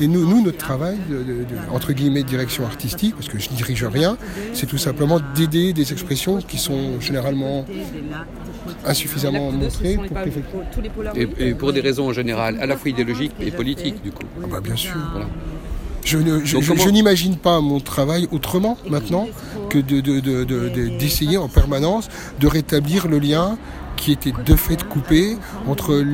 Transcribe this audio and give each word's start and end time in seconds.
Et 0.00 0.06
nous, 0.06 0.28
nous 0.28 0.42
notre 0.42 0.58
travail, 0.58 0.98
de, 1.08 1.44
entre 1.72 1.92
guillemets, 1.92 2.22
direction 2.22 2.64
artistique, 2.64 3.14
parce 3.14 3.28
que 3.28 3.38
je 3.38 3.50
ne 3.50 3.56
dirige 3.56 3.84
rien, 3.84 4.16
c'est 4.52 4.66
tout 4.66 4.78
simplement 4.78 5.20
d'aider 5.34 5.72
des 5.72 5.92
expressions 5.92 6.38
qui 6.38 6.58
sont 6.58 7.00
généralement 7.00 7.64
insuffisamment 8.84 9.50
montrées 9.50 9.96
pour 9.96 11.16
et, 11.16 11.28
et, 11.38 11.54
pour 11.54 11.72
des 11.72 11.80
raisons 11.80 12.08
en 12.08 12.12
général, 12.12 12.58
à 12.60 12.66
la 12.66 12.76
fois 12.76 12.90
idéologiques 12.90 13.32
et 13.40 13.50
politiques, 13.50 14.02
du 14.02 14.10
coup. 14.10 14.26
Ah 14.42 14.46
bah 14.50 14.60
bien 14.60 14.76
sûr. 14.76 14.94
Je, 16.04 16.90
n'imagine 16.90 17.36
pas 17.36 17.60
mon 17.60 17.80
travail 17.80 18.28
autrement 18.30 18.76
maintenant 18.88 19.26
que 19.70 19.78
d'essayer 19.78 21.36
de, 21.36 21.38
en 21.38 21.48
permanence 21.48 22.08
de 22.40 22.46
rétablir 22.46 23.08
le 23.08 23.18
lien 23.18 23.56
qui 23.96 24.12
était 24.12 24.32
de 24.32 24.56
fait 24.56 24.82
coupé 24.88 25.36
entre 25.66 26.04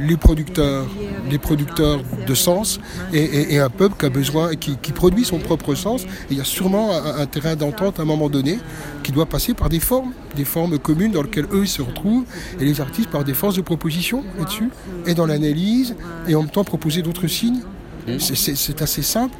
les 0.00 0.16
producteurs, 0.16 0.86
les 1.30 1.38
producteurs 1.38 2.00
de 2.26 2.34
sens 2.34 2.80
et, 3.12 3.58
un 3.58 3.70
peuple 3.70 3.96
qui 3.98 4.06
a 4.06 4.10
besoin, 4.10 4.54
qui, 4.54 4.76
qui 4.76 4.92
produit 4.92 5.24
son 5.24 5.38
propre 5.38 5.74
sens. 5.74 6.02
Et 6.04 6.32
il 6.32 6.38
y 6.38 6.40
a 6.40 6.44
sûrement 6.44 6.92
un, 6.92 7.26
terrain 7.26 7.56
d'entente 7.56 7.98
à 7.98 8.02
un 8.02 8.06
moment 8.06 8.28
donné 8.28 8.58
qui 9.02 9.12
doit 9.12 9.26
passer 9.26 9.54
par 9.54 9.68
des 9.68 9.80
formes, 9.80 10.12
des 10.34 10.44
formes 10.44 10.78
communes 10.78 11.12
dans 11.12 11.22
lesquelles 11.22 11.48
eux 11.52 11.66
se 11.66 11.82
retrouvent 11.82 12.24
et 12.60 12.64
les 12.64 12.80
artistes 12.80 13.10
par 13.10 13.24
des 13.24 13.34
forces 13.34 13.56
de 13.56 13.62
proposition 13.62 14.24
là-dessus 14.38 14.70
et 15.06 15.14
dans 15.14 15.26
l'analyse 15.26 15.96
et 16.28 16.34
en 16.34 16.42
même 16.42 16.50
temps 16.50 16.64
proposer 16.64 17.02
d'autres 17.02 17.26
signes. 17.26 17.62
Mmh. 18.06 18.18
C'est 18.18 18.82
assez 18.82 19.02
simple 19.02 19.36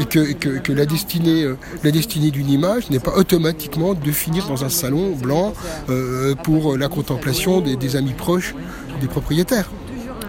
et 0.00 0.34
que, 0.34 0.72
la 0.72 0.86
destinée, 0.86 1.42
euh, 1.44 1.56
la 1.84 1.90
destinée 1.90 2.30
d'une 2.30 2.50
image 2.50 2.90
n'est 2.90 2.98
pas 2.98 3.16
automatiquement 3.16 3.94
de 3.94 4.10
finir 4.10 4.46
dans 4.48 4.64
un 4.64 4.68
salon 4.68 5.12
blanc 5.12 5.54
euh, 5.88 6.34
pour 6.34 6.76
la 6.76 6.88
contemplation 6.88 7.60
des, 7.60 7.96
amis 7.96 8.12
proches 8.12 8.54
des 9.00 9.06
propriétaires. 9.06 9.70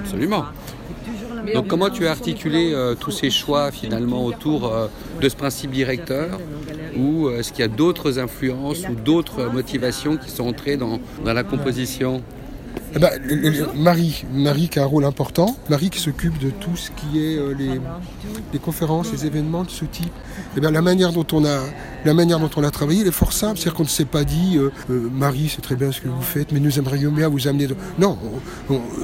Absolument. 0.03 0.45
Donc 1.53 1.67
comment 1.67 1.89
tu 1.89 2.07
as 2.07 2.11
articulé 2.11 2.71
euh, 2.73 2.95
tous 2.95 3.11
ces 3.11 3.29
choix 3.29 3.71
finalement 3.71 4.25
autour 4.25 4.71
de 5.21 5.29
ce 5.29 5.35
principe 5.35 5.71
directeur? 5.71 6.39
Ou 6.97 7.29
est-ce 7.29 7.51
qu'il 7.51 7.61
y 7.61 7.63
a 7.63 7.67
d'autres 7.67 8.19
influences 8.19 8.81
ou 8.89 8.95
d'autres 8.95 9.45
motivations 9.45 10.17
qui 10.17 10.29
sont 10.31 10.47
entrées 10.47 10.77
dans 10.77 10.99
la 11.25 11.43
composition? 11.43 12.21
Eh 12.95 12.99
ben, 12.99 13.11
Marie, 13.75 14.23
Marie 14.33 14.69
qui 14.69 14.79
a 14.79 14.83
un 14.83 14.85
rôle 14.85 15.05
important, 15.05 15.57
Marie 15.69 15.89
qui 15.89 15.99
s'occupe 15.99 16.37
de 16.39 16.49
tout 16.49 16.75
ce 16.75 16.89
qui 16.91 17.19
est 17.19 17.37
euh, 17.37 17.53
les, 17.53 18.59
conférences, 18.59 19.11
les 19.11 19.25
événements 19.25 19.63
de 19.63 19.69
ce 19.69 19.85
type. 19.85 20.11
Eh 20.55 20.61
bien, 20.61 20.71
la 20.71 20.81
manière 20.81 21.11
dont 21.11 21.25
on 21.33 21.43
a, 21.43 22.71
travaillé, 22.71 23.01
elle 23.01 23.07
est 23.07 23.11
fort 23.11 23.33
simple, 23.33 23.57
c'est-à-dire 23.57 23.73
qu'on 23.75 23.83
ne 23.83 23.89
s'est 23.89 24.05
pas 24.05 24.23
dit, 24.23 24.57
euh, 24.57 24.71
euh, 24.89 25.09
Marie, 25.11 25.51
c'est 25.53 25.61
très 25.61 25.75
bien 25.75 25.91
ce 25.91 25.99
que 25.99 26.07
vous 26.07 26.21
faites, 26.21 26.51
mais 26.51 26.59
nous 26.59 26.79
aimerions 26.79 27.11
bien 27.11 27.27
vous 27.27 27.47
amener. 27.47 27.67
Non, 27.99 28.17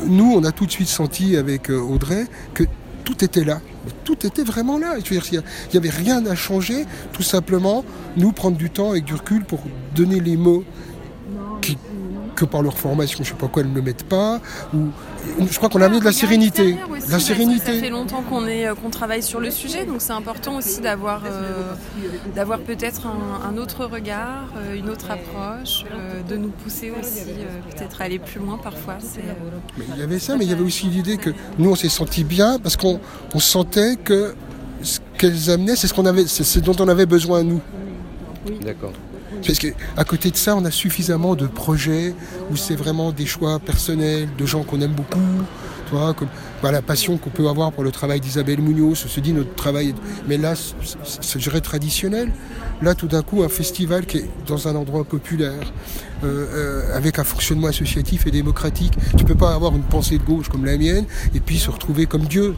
nous, 0.07 0.33
on 0.33 0.43
a 0.43 0.51
tout 0.51 0.65
de 0.65 0.71
suite 0.71 0.87
senti 0.87 1.35
avec 1.35 1.69
Audrey 1.69 2.25
que 2.53 2.63
tout 3.03 3.23
était 3.23 3.43
là. 3.43 3.59
Tout 4.05 4.25
était 4.25 4.43
vraiment 4.43 4.77
là. 4.77 4.95
il 4.97 5.41
n'y 5.71 5.77
avait 5.77 5.89
rien 5.89 6.25
à 6.25 6.35
changer. 6.35 6.85
Tout 7.11 7.23
simplement, 7.23 7.83
nous 8.15 8.31
prendre 8.31 8.57
du 8.57 8.69
temps 8.69 8.91
avec 8.91 9.03
du 9.03 9.13
recul 9.13 9.43
pour 9.43 9.59
donner 9.93 10.21
les 10.21 10.37
mots 10.37 10.63
que 12.35 12.45
par 12.45 12.61
leur 12.61 12.77
formation, 12.77 13.17
je 13.17 13.29
ne 13.29 13.35
sais 13.35 13.39
pas 13.39 13.47
quoi, 13.47 13.61
elles 13.61 13.69
ne 13.69 13.75
le 13.75 13.81
mettent 13.81 14.07
pas. 14.07 14.39
Ou, 14.73 14.87
je 15.39 15.57
crois 15.57 15.69
qu'on 15.69 15.81
a 15.81 15.85
amené 15.85 15.99
de 15.99 16.05
la 16.05 16.11
sérénité. 16.11 16.77
la 17.09 17.19
sérénité. 17.19 17.75
Ça 17.75 17.79
fait 17.79 17.89
longtemps 17.89 18.23
qu'on 18.23 18.47
est 18.47 18.67
euh, 18.67 18.75
qu'on 18.75 18.89
travaille 18.89 19.23
sur 19.23 19.39
le 19.39 19.51
sujet, 19.51 19.85
donc 19.85 20.01
c'est 20.01 20.13
important 20.13 20.57
aussi 20.57 20.81
d'avoir 20.81 21.23
euh, 21.25 21.73
d'avoir 22.35 22.59
peut-être 22.59 23.07
un, 23.07 23.57
autre 23.57 23.85
regard, 23.85 24.49
euh, 24.57 24.75
une 24.75 24.89
autre 24.89 25.11
approche, 25.11 25.85
de 26.27 26.35
nous 26.35 26.49
pousser 26.49 26.91
aussi 26.91 27.25
peut-être 27.75 28.01
à 28.01 28.05
aller 28.05 28.19
plus 28.19 28.39
loin 28.39 28.57
parfois. 28.61 28.97
il 29.77 29.99
y 29.99 30.03
avait 30.03 30.19
ça, 30.19 30.35
mais 30.35 30.45
il 30.45 30.49
y 30.49 30.53
avait 30.53 30.63
aussi 30.63 30.87
l'idée 30.87 31.17
que 31.17 31.29
nous 31.57 31.69
on 31.71 31.75
s'est 31.75 31.89
senti 31.89 32.23
bien 32.23 32.59
parce 32.59 32.77
qu'on 32.77 32.99
on 33.33 33.39
sentait 33.39 33.95
que 33.95 34.33
ce 34.81 34.99
qu'elles 35.17 35.49
amenaient, 35.49 35.75
c'est 35.75 35.87
ce 35.87 35.93
qu'on 35.93 36.05
avait, 36.05 36.27
c'est 36.27 36.61
dont 36.61 36.75
on 36.79 36.87
avait 36.87 37.05
besoin 37.05 37.43
nous. 37.43 37.61
D'accord. 38.61 38.91
Parce 39.45 39.59
qu'à 39.59 40.03
côté 40.03 40.31
de 40.31 40.37
ça, 40.37 40.55
on 40.55 40.65
a 40.65 40.71
suffisamment 40.71 41.35
de 41.35 41.47
projets 41.47 42.13
où 42.51 42.55
c'est 42.55 42.75
vraiment 42.75 43.11
des 43.11 43.25
choix 43.25 43.59
personnels, 43.59 44.29
de 44.37 44.45
gens 44.45 44.63
qu'on 44.63 44.81
aime 44.81 44.93
beaucoup, 44.93 45.19
tu 45.87 45.95
vois, 45.95 46.13
comme 46.13 46.29
bah, 46.61 46.71
la 46.71 46.81
passion 46.81 47.17
qu'on 47.17 47.29
peut 47.29 47.47
avoir 47.47 47.71
pour 47.71 47.83
le 47.83 47.91
travail 47.91 48.21
d'Isabelle 48.21 48.61
Munoz, 48.61 49.03
on 49.05 49.09
se 49.09 49.19
dit 49.19 49.33
notre 49.33 49.53
travail, 49.55 49.93
mais 50.27 50.37
là, 50.37 50.53
c'est 50.55 51.39
dirais 51.39 51.61
traditionnel. 51.61 52.31
Là, 52.81 52.95
tout 52.95 53.07
d'un 53.07 53.21
coup, 53.21 53.43
un 53.43 53.49
festival 53.49 54.05
qui 54.05 54.17
est 54.17 54.29
dans 54.47 54.67
un 54.67 54.75
endroit 54.75 55.03
populaire, 55.03 55.71
euh, 56.23 56.47
euh, 56.53 56.97
avec 56.97 57.19
un 57.19 57.25
fonctionnement 57.25 57.67
associatif 57.67 58.25
et 58.27 58.31
démocratique. 58.31 58.93
Tu 59.17 59.25
peux 59.25 59.35
pas 59.35 59.53
avoir 59.53 59.75
une 59.75 59.83
pensée 59.83 60.17
de 60.17 60.23
gauche 60.23 60.47
comme 60.47 60.63
la 60.63 60.77
mienne 60.77 61.05
et 61.35 61.41
puis 61.41 61.59
se 61.59 61.69
retrouver 61.69 62.05
comme 62.05 62.23
Dieu. 62.23 62.55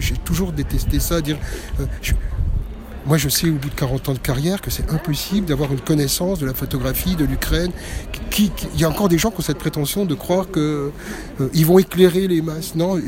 J'ai 0.00 0.16
toujours 0.16 0.52
détesté 0.52 0.98
ça, 0.98 1.20
dire. 1.20 1.38
Euh, 1.80 1.86
moi, 3.06 3.18
je 3.18 3.28
sais 3.28 3.48
au 3.50 3.54
bout 3.54 3.68
de 3.68 3.74
40 3.74 4.08
ans 4.08 4.12
de 4.14 4.18
carrière 4.18 4.60
que 4.62 4.70
c'est 4.70 4.90
impossible 4.90 5.46
d'avoir 5.46 5.72
une 5.72 5.80
connaissance 5.80 6.38
de 6.38 6.46
la 6.46 6.54
photographie 6.54 7.16
de 7.16 7.24
l'Ukraine. 7.24 7.70
Il 8.38 8.50
y 8.80 8.84
a 8.84 8.88
encore 8.88 9.08
des 9.08 9.18
gens 9.18 9.30
qui 9.30 9.40
ont 9.40 9.42
cette 9.42 9.58
prétention 9.58 10.06
de 10.06 10.14
croire 10.14 10.46
qu'ils 10.50 10.62
euh, 10.62 11.64
vont 11.64 11.78
éclairer 11.78 12.26
les 12.28 12.40
masses. 12.40 12.74
Non, 12.74 12.98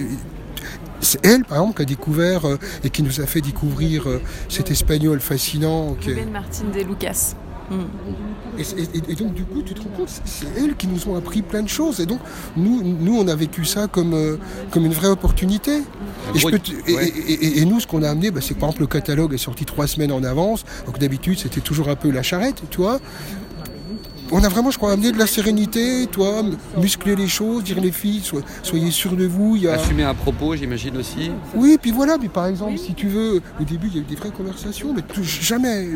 c'est 1.00 1.24
elle, 1.24 1.44
par 1.44 1.58
exemple, 1.58 1.76
qui 1.76 1.82
a 1.82 1.84
découvert 1.86 2.46
euh, 2.46 2.58
et 2.84 2.90
qui 2.90 3.02
nous 3.02 3.20
a 3.20 3.26
fait 3.26 3.40
découvrir 3.40 4.08
euh, 4.08 4.20
cet 4.48 4.70
espagnol 4.70 5.20
fascinant. 5.20 5.94
Qui 5.94 6.10
Martin 6.26 6.64
de 6.74 6.82
Lucas. 6.82 7.34
Et, 8.58 9.14
donc, 9.14 9.34
du 9.34 9.44
coup, 9.44 9.62
tu 9.62 9.74
te 9.74 9.82
rends 9.82 9.96
compte, 9.96 10.08
c'est 10.24 10.46
elles 10.56 10.76
qui 10.76 10.86
nous 10.86 11.08
ont 11.08 11.16
appris 11.16 11.42
plein 11.42 11.62
de 11.62 11.68
choses. 11.68 12.00
Et 12.00 12.06
donc, 12.06 12.20
nous, 12.56 12.82
nous 12.82 13.18
on 13.18 13.28
a 13.28 13.34
vécu 13.34 13.64
ça 13.64 13.86
comme, 13.86 14.14
euh, 14.14 14.36
comme 14.70 14.86
une 14.86 14.92
vraie 14.92 15.08
opportunité. 15.08 15.82
Et, 16.34 17.64
nous, 17.64 17.80
ce 17.80 17.86
qu'on 17.86 18.02
a 18.02 18.10
amené, 18.10 18.30
bah, 18.30 18.40
c'est 18.40 18.54
que 18.54 18.60
par 18.60 18.70
exemple, 18.70 18.82
le 18.82 18.86
catalogue 18.86 19.34
est 19.34 19.38
sorti 19.38 19.64
trois 19.64 19.86
semaines 19.86 20.12
en 20.12 20.22
avance. 20.24 20.64
Donc, 20.86 20.98
d'habitude, 20.98 21.38
c'était 21.38 21.60
toujours 21.60 21.88
un 21.88 21.96
peu 21.96 22.10
la 22.10 22.22
charrette, 22.22 22.62
tu 22.70 22.78
vois 22.78 23.00
on 24.32 24.42
a 24.42 24.48
vraiment, 24.48 24.70
je 24.70 24.78
crois, 24.78 24.92
amené 24.92 25.12
de 25.12 25.18
la 25.18 25.26
sérénité, 25.26 26.06
toi, 26.06 26.42
muscler 26.78 27.16
les 27.16 27.28
choses, 27.28 27.64
dire 27.64 27.80
les 27.80 27.92
filles, 27.92 28.22
soyez 28.62 28.90
sûrs 28.90 29.16
de 29.16 29.26
vous. 29.26 29.56
Y 29.56 29.68
a... 29.68 29.74
Assumer 29.74 30.04
un 30.04 30.14
propos, 30.14 30.56
j'imagine 30.56 30.96
aussi. 30.96 31.30
Oui, 31.54 31.78
puis 31.80 31.90
voilà, 31.90 32.16
mais 32.20 32.28
par 32.28 32.46
exemple, 32.46 32.78
si 32.78 32.94
tu 32.94 33.08
veux, 33.08 33.40
au 33.60 33.64
début, 33.64 33.88
il 33.88 33.94
y 33.94 33.98
a 33.98 34.00
eu 34.02 34.04
des 34.04 34.16
vraies 34.16 34.30
conversations, 34.30 34.94
mais 34.94 35.02
jamais, 35.22 35.88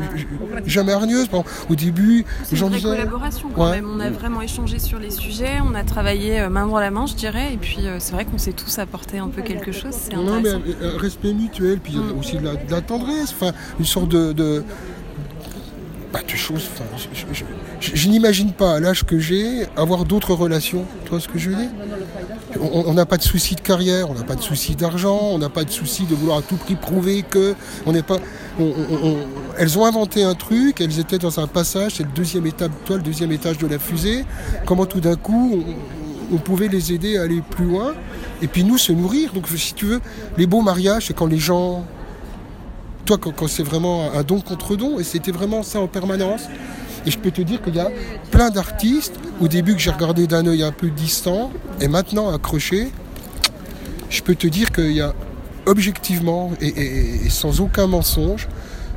jamais 0.67 0.93
hargneuses. 0.93 1.29
Au 1.69 1.75
début, 1.75 2.25
gens 2.53 2.71
disaient. 2.71 2.89
collaboration 2.89 3.49
quand 3.55 3.71
même. 3.71 3.89
On 3.89 4.01
a 4.01 4.11
vraiment 4.11 4.43
échangé 4.43 4.79
sur 4.79 4.99
les 4.99 5.11
sujets, 5.11 5.59
on 5.65 5.75
a 5.75 5.85
travaillé 5.85 6.41
euh, 6.41 6.49
main 6.49 6.67
dans 6.67 6.79
la 6.79 6.91
main, 6.91 7.07
je 7.07 7.15
dirais, 7.15 7.55
et 7.55 7.57
puis 7.57 7.79
euh, 7.81 7.97
c'est 7.99 8.13
vrai 8.13 8.25
qu'on 8.25 8.39
s'est 8.39 8.53
tous 8.53 8.79
apporté 8.79 9.19
un 9.19 9.29
peu 9.29 9.43
quelque 9.43 9.73
chose. 9.73 9.93
C'est 9.93 10.17
non, 10.17 10.41
mais 10.41 10.51
un 10.51 10.61
euh, 10.83 10.97
respect 10.97 11.33
mutuel, 11.33 11.81
puis 11.81 11.97
mm. 11.97 12.19
aussi 12.19 12.37
de 12.37 12.49
la, 12.71 12.81
tendresse, 12.81 13.33
enfin, 13.33 13.53
une 13.79 13.85
sorte 13.85 14.09
de 14.09 14.65
pas 16.13 16.23
de 16.23 16.37
choses. 16.37 16.69
je, 17.81 18.09
n'imagine 18.09 18.53
pas 18.53 18.75
à 18.75 18.81
l'âge 18.81 19.05
que 19.05 19.19
j'ai 19.19 19.67
avoir 19.77 20.05
d'autres 20.05 20.35
relations. 20.35 20.85
Tu 21.05 21.11
vois 21.11 21.21
ce 21.21 21.29
que 21.29 21.39
je 21.39 21.51
veux 21.51 21.57
dire? 21.57 21.71
On 22.61 22.95
n'a 22.95 23.07
pas 23.07 23.17
de 23.17 23.23
souci 23.23 23.55
de 23.55 23.61
carrière, 23.61 24.11
on 24.11 24.15
n'a 24.15 24.25
pas 24.25 24.35
de 24.35 24.43
souci 24.43 24.75
d'argent, 24.75 25.19
on 25.33 25.39
n'a 25.39 25.49
pas 25.49 25.65
de 25.65 25.71
souci 25.71 26.05
de 26.05 26.15
vouloir 26.15 26.39
à 26.39 26.43
tout 26.43 26.57
prix 26.57 26.75
prouver 26.75 27.23
que 27.23 27.55
on 27.87 27.93
n'est 27.93 28.03
pas. 28.03 28.19
elles 29.57 29.79
ont 29.79 29.85
inventé 29.85 30.25
un 30.25 30.35
truc, 30.35 30.81
elles 30.81 30.99
étaient 30.99 31.19
dans 31.19 31.39
un 31.39 31.47
passage, 31.47 31.95
c'est 31.97 32.03
le 32.03 32.13
deuxième 32.15 32.47
étape, 32.47 32.73
toi, 32.85 32.97
le 32.97 33.03
deuxième 33.03 33.33
étage 33.33 33.59
de 33.59 33.67
la 33.67 33.79
fusée. 33.79 34.25
Comment 34.67 34.87
tout 34.87 35.01
d'un 35.01 35.17
coup 35.17 35.65
on, 36.33 36.37
pouvait 36.39 36.69
les 36.69 36.93
aider 36.93 37.19
à 37.19 37.23
aller 37.23 37.43
plus 37.51 37.65
loin 37.65 37.93
et 38.43 38.47
puis 38.47 38.65
nous 38.65 38.79
se 38.79 38.93
nourrir. 38.93 39.33
Donc 39.33 39.49
si 39.49 39.75
tu 39.75 39.87
veux, 39.87 40.01
les 40.37 40.47
beaux 40.47 40.63
mariages, 40.63 41.07
c'est 41.07 41.15
quand 41.15 41.27
les 41.27 41.39
gens 41.39 41.85
toi, 43.19 43.33
quand, 43.35 43.49
c'est 43.49 43.63
vraiment 43.63 44.13
un 44.13 44.23
don 44.23 44.41
contre 44.41 44.77
don, 44.77 45.01
et 45.01 45.05
c'était 45.05 45.33
vraiment 45.33 45.63
ça 45.63 45.81
en 45.81 45.89
permanence. 45.89 46.43
Et 47.07 47.11
je 47.11 47.19
peux 47.19 47.31
te 47.31 47.41
dire 47.41 47.63
qu'il 47.63 47.75
y 47.75 47.81
a 47.81 47.91
plein 48.31 48.51
d'artistes, 48.51 49.15
au 49.41 49.49
début 49.49 49.75
que 49.75 49.81
j'ai 49.81 49.91
regardé 49.91 50.27
d'un 50.27 50.47
œil 50.47 50.63
un 50.63 50.73
peu 50.73 50.91
distant, 50.91 51.51
et 51.81 51.89
maintenant 51.89 52.33
accroché, 52.33 52.91
je 54.11 54.23
peux 54.23 54.35
te 54.35 54.47
dire 54.47 54.71
qu'il 54.71 54.93
y 54.93 55.01
a 55.01 55.15
objectivement 55.67 56.53
et, 56.61 57.29
sans 57.29 57.61
aucun 57.61 57.87
mensonge, 57.87 58.49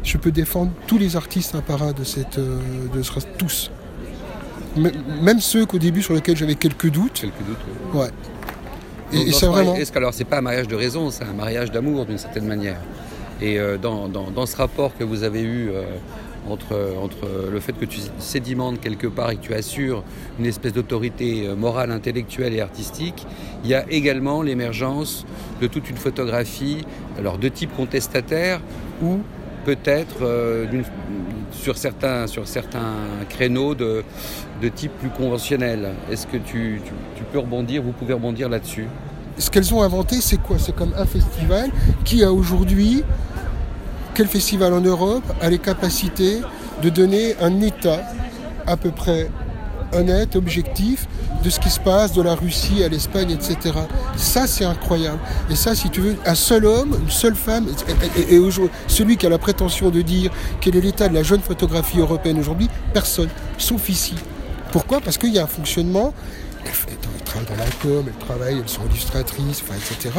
je 0.04 0.18
peux 0.18 0.31
défendre 0.31 0.71
tous 0.86 0.98
les 0.98 1.16
artistes 1.16 1.56
un 1.56 1.62
par 1.62 1.81
un 1.81 1.94
de 1.94 2.04
cette. 2.04 2.38
Euh, 2.38 2.59
de, 2.94 3.01
tous. 3.38 3.71
même 4.75 5.39
ceux 5.39 5.66
qu'au 5.66 5.77
début 5.77 6.01
sur 6.01 6.13
lesquels 6.13 6.36
j'avais 6.36 6.56
quelques 6.56 6.89
doutes. 6.89 7.21
Quelques 7.21 7.45
doutes, 7.48 7.57
oui. 7.94 8.00
Ouais. 8.01 8.09
Et, 9.13 9.31
c'est 9.31 9.45
vraiment. 9.45 9.75
Est-ce 9.75 9.92
que 9.92 9.98
alors 9.98 10.13
c'est 10.13 10.25
pas 10.25 10.39
un 10.39 10.42
mariage 10.42 10.68
de 10.68 10.75
raison, 10.75 11.09
c'est 11.09 11.24
un 11.24 11.33
mariage 11.33 11.71
d'amour 11.71 12.06
d'une 12.06 12.18
certaine 12.18 12.45
manière? 12.45 12.77
Et 13.41 13.59
euh, 13.59 13.77
dans, 13.77 14.45
ce 14.45 14.56
rapport 14.56 14.95
que 14.97 15.03
vous 15.03 15.24
avez 15.24 15.41
eu 15.41 15.69
euh, 15.69 15.83
entre, 16.50 16.95
entre 17.01 17.27
le 17.51 17.59
fait 17.59 17.74
que 17.74 17.85
tu 17.85 18.00
sédimentes 18.19 18.80
quelque 18.80 19.07
part 19.07 19.31
et 19.31 19.38
que 19.38 19.41
tu 19.41 19.53
assures 19.53 20.03
une 20.39 20.45
espèce 20.45 20.74
d'autorité 20.74 21.47
euh, 21.47 21.56
morale, 21.56 21.91
intellectuelle 21.91 22.53
et 22.53 22.62
artistique, 22.62 23.25
il 23.63 23.69
y 23.69 23.75
a 23.75 23.89
également 23.89 24.41
l'émergence 24.41 25.25
de 25.62 25.68
toute 25.68 25.89
une 25.89 25.97
photographie, 25.97 26.85
alors 27.18 27.38
de 27.38 27.47
type 27.47 27.75
contestataire 27.75 28.59
ou 29.01 29.19
peut-être 29.65 30.68
sur, 31.53 31.77
certains, 31.77 32.27
sur 32.27 32.50
certains 32.50 32.95
créneaux 33.30 33.75
de, 33.75 34.03
de 34.62 34.68
type 34.68 34.91
plus 35.00 35.09
conventionnel. 35.09 35.91
Est-ce 36.12 36.27
que 36.27 36.35
tu, 36.35 36.81
tu, 37.15 37.24
peux 37.31 37.39
rebondir, 37.39 37.81
vous 37.81 37.94
pouvez 37.94 38.13
rebondir 38.13 38.50
là-dessus? 38.50 38.88
Ce 39.38 39.50
qu'elles 39.50 39.74
ont 39.74 39.81
inventé, 39.81 40.21
c'est 40.21 40.38
quoi? 40.38 40.57
C'est 40.59 40.75
comme 40.75 40.94
un 40.97 41.06
festival 41.06 41.69
qui 42.06 42.24
a 42.24 42.31
aujourd'hui, 42.31 43.03
quel 44.13 44.27
festival 44.27 44.74
en 44.74 44.81
Europe 44.81 45.24
a 45.41 45.50
les 45.50 45.59
capacités 45.59 46.41
de 46.81 46.89
donner 46.89 47.35
un 47.41 47.62
état 47.62 48.01
à 48.65 48.77
peu 48.77 48.91
près 48.91 49.30
honnête, 49.94 50.35
objectif 50.35 51.07
de 51.44 51.50
ce 51.50 51.59
qui 51.59 51.69
se 51.69 51.80
passe 51.80 52.13
de 52.13 52.21
la 52.21 52.35
Russie 52.35 52.83
à 52.83 52.88
l'Espagne, 52.88 53.31
etc. 53.31 53.75
Ça, 54.15 54.47
c'est 54.47 54.63
incroyable. 54.63 55.19
Et 55.50 55.56
ça, 55.56 55.75
si 55.75 55.89
tu 55.89 56.01
veux, 56.01 56.15
un 56.25 56.35
seul 56.35 56.65
homme, 56.65 56.97
une 57.03 57.12
seule 57.12 57.35
femme, 57.35 57.68
et, 58.18 58.39
celui 58.88 59.18
qui 59.18 59.25
a 59.25 59.30
la 59.30 59.38
prétention 59.38 59.89
de 59.89 60.01
dire 60.01 60.31
quel 60.62 60.75
est 60.75 60.81
l'état 60.81 61.09
de 61.09 61.13
la 61.13 61.24
jeune 61.24 61.41
photographie 61.41 62.00
européenne 62.00 62.39
aujourd'hui, 62.39 62.69
personne, 62.94 63.30
sauf 63.57 63.89
ici. 63.89 64.15
Pourquoi? 64.71 65.01
Parce 65.01 65.18
qu'il 65.18 65.33
y 65.33 65.39
a 65.39 65.44
un 65.44 65.47
fonctionnement 65.47 66.13
travaillent 67.25 67.48
dans 67.48 67.63
la 67.63 67.69
com, 67.81 68.06
elles 68.07 68.25
travaillent, 68.25 68.60
elles 68.60 68.69
sont 68.69 68.86
illustratrices, 68.89 69.63
enfin, 69.63 69.75
etc. 69.75 70.13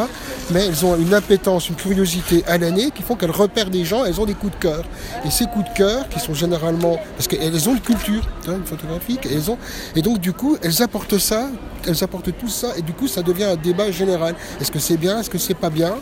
Mais 0.50 0.67
elles 0.67 0.85
ont 0.85 0.96
une 0.96 1.14
appétence, 1.14 1.69
une 1.69 1.76
curiosité 1.76 2.44
à 2.46 2.58
l'année 2.58 2.91
qui 2.91 3.02
font 3.02 3.14
qu'elles 3.14 3.31
repèrent 3.31 3.70
des 3.70 3.85
gens, 3.85 4.05
elles 4.05 4.20
ont 4.20 4.26
des 4.26 4.35
coups 4.35 4.52
de 4.52 4.58
cœur. 4.58 4.85
Et 5.25 5.31
ces 5.31 5.46
coups 5.46 5.69
de 5.70 5.75
cœur, 5.76 6.08
qui 6.08 6.20
sont 6.20 6.35
généralement. 6.35 6.99
Parce 7.17 7.29
qu'elles 7.29 7.69
ont 7.69 7.75
une 7.75 7.81
culture 7.81 8.26
hein, 8.49 8.58
photographique, 8.64 9.26
elles 9.31 9.50
ont, 9.50 9.58
et 9.94 10.02
donc 10.02 10.19
du 10.19 10.32
coup, 10.32 10.56
elles 10.62 10.82
apportent 10.82 11.19
ça, 11.19 11.49
elles 11.88 12.04
apportent 12.04 12.36
tout 12.38 12.48
ça, 12.48 12.76
et 12.76 12.82
du 12.82 12.92
coup, 12.92 13.08
ça 13.08 13.22
devient 13.22 13.44
un 13.44 13.56
débat 13.56 13.90
général. 13.90 14.34
Est-ce 14.60 14.70
que 14.70 14.78
c'est 14.78 14.96
bien, 14.96 15.20
est-ce 15.20 15.31
que 15.31 15.38
c'est 15.38 15.54
pas 15.54 15.70
bien? 15.70 15.94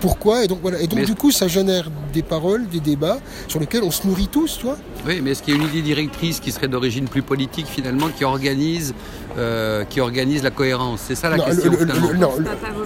Pourquoi? 0.00 0.44
Et 0.44 0.48
donc 0.48 0.58
voilà. 0.60 0.80
Et 0.82 0.86
donc 0.86 1.04
du 1.04 1.14
coup, 1.14 1.30
ça 1.30 1.48
génère 1.48 1.90
des 2.12 2.22
paroles, 2.22 2.66
des 2.68 2.80
débats 2.80 3.18
sur 3.48 3.58
lesquels 3.58 3.82
on 3.82 3.90
se 3.90 4.06
nourrit 4.06 4.28
tous, 4.28 4.58
tu 4.58 4.66
vois. 4.66 4.76
Oui, 5.06 5.20
mais 5.22 5.30
est-ce 5.30 5.42
qu'il 5.42 5.54
y 5.54 5.56
a 5.56 5.60
une 5.60 5.66
idée 5.66 5.80
directrice 5.80 6.40
qui 6.40 6.52
serait 6.52 6.68
d'origine 6.68 7.08
plus 7.08 7.22
politique 7.22 7.66
finalement, 7.66 8.08
qui 8.08 8.24
organise, 8.24 8.94
euh, 9.38 9.84
qui 9.84 10.00
organise 10.00 10.42
la 10.42 10.50
cohérence? 10.50 11.00
C'est 11.06 11.14
ça 11.14 11.30
la 11.30 11.38
question. 11.38 11.72
non, 11.72 12.32
pas, 12.36 12.70
volontairement 12.70 12.80
en 12.80 12.83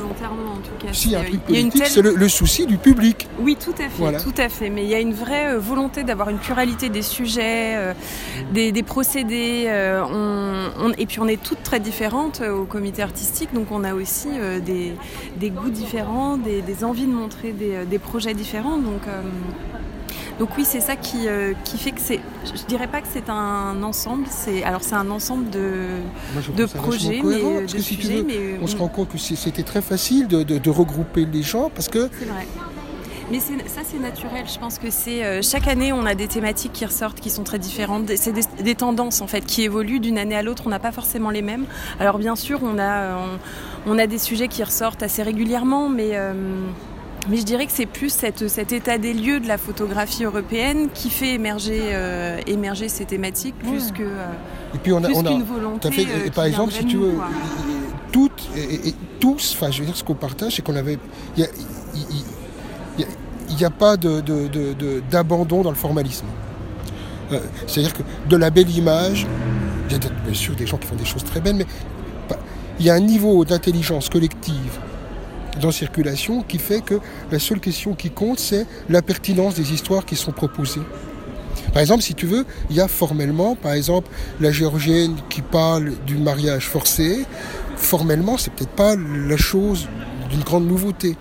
Si, 0.93 1.15
un 1.15 1.23
truc 1.23 1.41
politique, 1.43 1.87
c'est 1.87 2.03
le, 2.03 2.29
souci 2.29 2.67
du 2.67 2.77
public. 2.79 3.27
Oui, 3.41 3.57
tout 3.57 3.75
à 3.79 3.89
fait, 3.89 4.23
tout 4.23 4.35
à 4.37 4.49
fait. 4.49 4.71
Mais 4.71 4.85
il 4.85 4.89
y 4.89 4.95
a 4.95 5.01
une 5.01 5.15
vraie 5.15 5.55
euh, 5.55 5.59
volonté 5.59 6.05
d'avoir 6.05 6.29
une 6.29 6.39
pluralité 6.39 6.89
des 6.89 7.03
sujets, 7.03 7.75
euh, 7.77 7.95
des, 8.53 8.83
procédés. 8.83 9.69
et 10.99 11.07
puis 11.07 11.21
on 11.21 11.29
est 11.29 11.43
toutes 11.43 11.63
très 11.63 11.81
différentes 11.81 12.41
au 12.41 12.65
comité 12.65 13.03
artistique, 13.03 13.53
donc 13.53 13.71
on 13.71 13.85
a 13.85 13.95
aussi 13.95 14.29
des, 14.65 15.51
goûts 15.51 15.71
différents, 15.71 16.37
des, 16.37 16.63
des 16.63 16.85
envies 16.85 17.07
de 17.07 17.13
montrer 17.13 17.53
des, 17.53 17.99
projets 17.99 18.35
différents. 18.35 18.79
Donc, 18.79 19.03
euh, 19.07 19.23
donc 20.39 20.51
oui, 20.57 20.65
c'est 20.65 20.81
ça 20.81 20.95
qui, 20.95 21.27
euh, 21.27 21.53
qui 21.65 21.79
fait 21.79 21.91
que 21.91 22.01
c'est. 22.01 22.21
Je 22.45 22.65
dirais 22.67 22.87
pas 22.87 23.01
que 23.01 23.09
c'est 23.13 23.29
un 23.29 23.83
ensemble. 23.83 24.25
C'est 24.31 24.63
alors 24.63 24.83
c'est 24.83 24.95
un 24.95 25.11
ensemble 25.11 25.51
de, 25.51 25.89
de 26.57 26.67
projets, 26.67 27.21
mais, 27.25 27.67
de 27.67 27.79
sujets, 27.79 28.25
on 28.63 28.67
se 28.69 28.77
rend 28.77 28.89
compte 28.89 29.09
que 29.09 29.19
c'était 29.19 29.65
très 29.65 29.83
facile 29.83 30.29
de, 30.29 30.43
de, 30.43 30.71
regrouper 30.71 31.25
les 31.25 31.43
gens 31.43 31.71
parce 31.75 31.89
que. 31.89 32.09
C'est 32.19 32.27
vrai. 32.27 32.47
Mais 33.31 33.41
ça, 33.41 33.83
c'est 33.85 33.99
naturel. 33.99 34.47
Je 34.51 34.59
pense 34.59 34.79
que 34.79 34.89
c'est 34.89 35.23
euh, 35.23 35.43
chaque 35.43 35.69
année, 35.69 35.93
on 35.93 36.07
a 36.07 36.15
des 36.15 36.29
thématiques 36.29 36.73
qui 36.73 36.87
ressortent, 36.87 37.21
qui 37.21 37.29
sont 37.29 37.45
très 37.45 37.59
différentes. 37.59 38.11
C'est 38.17 38.33
des, 38.63 38.75
tendances 38.75 39.21
en 39.21 39.27
fait 39.27 39.45
qui 39.45 39.65
évoluent 39.65 40.01
d'une 40.01 40.17
année 40.17 40.37
à 40.37 40.43
l'autre. 40.43 40.63
On 40.65 40.71
n'a 40.71 40.79
pas 40.79 40.93
forcément 40.93 41.29
les 41.29 41.43
mêmes. 41.43 41.67
Alors 42.01 42.19
bien 42.19 42.37
sûr, 42.37 42.61
on 42.63 42.79
a 42.79 43.19
on, 43.87 43.99
a 43.99 44.07
des 44.07 44.19
sujets 44.19 44.49
qui 44.49 44.63
ressortent 44.63 45.03
assez 45.03 45.23
régulièrement, 45.23 45.91
mais 45.91 46.17
mais 47.29 47.37
je 47.37 47.43
dirais 47.43 47.67
que 47.67 47.73
c'est 47.73 47.87
plus 47.87 48.11
cette, 48.11 48.49
cet 48.49 48.73
état 48.73 48.99
des 48.99 49.13
lieux 49.13 49.41
de 49.41 49.49
la 49.49 49.59
photographie 49.59 50.25
européenne 50.25 50.89
qui 50.93 51.11
fait 51.11 51.35
émerger, 51.35 51.81
euh, 51.93 52.41
émerger 52.47 52.89
ces 52.89 53.05
thématiques 53.05 53.59
plus 53.59 53.93
que 53.93 54.03
euh, 54.03 54.27
et 54.75 54.79
puis 54.79 54.93
on 54.93 55.03
a, 55.03 55.11
on 55.11 55.25
a 55.25 55.43
volonté. 55.43 55.91
Fait, 55.91 56.03
et 56.03 56.29
euh, 56.29 56.31
par 56.31 56.45
exemple, 56.45 56.73
si 56.73 56.85
tu 56.85 56.97
veux, 56.97 57.15
toutes 58.13 58.49
et, 58.57 58.95
tous, 59.21 59.57
enfin, 59.57 59.71
je 59.71 59.81
veux 59.81 59.87
dire, 59.87 59.97
ce 59.97 60.05
qu'on 60.05 60.15
partage, 60.15 60.57
c'est 60.57 60.63
qu'on 60.63 60.77
avait, 60.77 60.99
il 61.37 61.47
n'y 63.57 63.65
a, 63.65 63.71
pas 63.71 63.97
d'abandon 63.97 65.59
de, 65.59 65.63
dans 65.65 65.71
le 65.71 65.77
formalisme. 65.77 66.27
C'est-à-dire 67.67 67.93
que 67.93 68.03
de 68.29 68.37
la 68.37 68.51
belle 68.51 68.71
image, 68.71 69.27
il 69.89 69.93
y 69.93 69.97
a 69.97 69.99
bien 69.99 70.35
sûr 70.35 70.55
des 70.55 70.67
gens 70.67 70.77
qui 70.77 70.87
font 70.87 70.97
des 70.97 71.05
choses 71.05 71.25
très 71.25 71.41
belles, 71.41 71.57
mais 71.57 71.67
il 72.79 72.87
y 72.87 72.91
a 72.91 72.95
un 72.95 73.01
niveau 73.01 73.45
d'intelligence 73.45 74.09
collective 74.09 74.79
dans 75.59 75.73
circulation 75.73 76.43
qui 76.43 76.59
fait 76.59 76.81
que 76.81 77.01
la 77.31 77.39
seule 77.39 77.61
question 77.61 77.95
qui 77.95 78.11
compte, 78.11 78.39
c'est 78.39 78.67
la 78.89 79.03
pertinence 79.03 79.55
des 79.55 79.73
histoires 79.73 80.05
qui 80.05 80.17
sont 80.17 80.33
proposées. 80.33 80.83
Par 81.73 81.83
exemple, 81.83 82.03
si 82.03 82.15
tu 82.15 82.27
veux, 82.27 82.47
il 82.71 82.77
y 82.77 82.81
a 82.81 82.89
formellement, 82.89 83.55
par 83.55 83.73
exemple, 83.73 84.09
la 84.41 84.51
géorgienne 84.51 85.17
qui 85.29 85.43
parle 85.43 85.93
du 86.07 86.17
mariage 86.17 86.67
forcé. 86.67 87.25
Formellement, 87.77 88.39
c'est 88.39 88.53
peut-être 88.53 88.75
pas 88.75 88.97
la 88.97 89.37
chose 89.37 89.89
d'une 90.31 90.41
grande 90.41 90.67
nouveauté. 90.67 91.17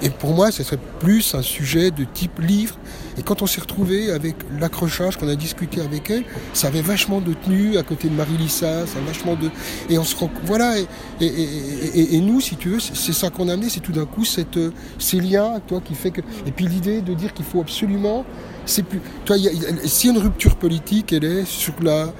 Et 0.00 0.10
pour 0.10 0.32
moi, 0.32 0.52
ce 0.52 0.62
serait 0.62 0.78
plus 1.00 1.34
un 1.34 1.42
sujet 1.42 1.90
de 1.90 2.04
type 2.04 2.38
livre. 2.38 2.76
Et 3.18 3.22
quand 3.22 3.42
on 3.42 3.46
s'est 3.46 3.60
retrouvé 3.60 4.12
avec 4.12 4.36
l'accrochage, 4.60 5.16
qu'on 5.16 5.28
a 5.28 5.34
discuté 5.34 5.80
avec 5.80 6.08
elle, 6.08 6.22
ça 6.52 6.68
avait 6.68 6.82
vachement 6.82 7.20
de 7.20 7.32
tenue 7.34 7.76
à 7.78 7.82
côté 7.82 8.08
de 8.08 8.14
Marie-Lisa, 8.14 8.86
ça 8.86 9.00
vachement 9.04 9.34
de. 9.34 9.50
Et 9.90 9.98
on 9.98 10.04
se. 10.04 10.14
Voilà. 10.44 10.76
Et, 11.20 12.20
nous, 12.20 12.40
si 12.40 12.56
tu 12.56 12.68
veux, 12.68 12.80
c'est 12.80 13.12
ça 13.12 13.30
qu'on 13.30 13.48
a 13.48 13.54
amené, 13.54 13.68
c'est 13.68 13.80
tout 13.80 13.92
d'un 13.92 14.06
coup 14.06 14.24
cette, 14.24 14.58
ces 14.98 15.18
liens, 15.18 15.60
toi, 15.66 15.80
qui 15.84 15.94
fait 15.94 16.12
que. 16.12 16.20
Et 16.46 16.52
puis 16.52 16.66
l'idée 16.68 17.00
de 17.00 17.14
dire 17.14 17.34
qu'il 17.34 17.44
faut 17.44 17.60
absolument. 17.60 18.24
C'est 18.66 18.84
plus. 18.84 19.00
Toi, 19.24 19.36
si 19.84 20.08
une 20.08 20.18
rupture 20.18 20.56
politique, 20.56 21.12
elle 21.12 21.24
est 21.24 21.44
sur 21.44 21.74
la. 21.82 22.12